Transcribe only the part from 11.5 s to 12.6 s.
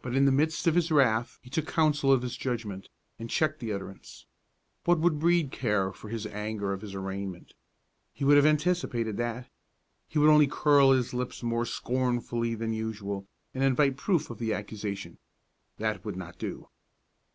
scornfully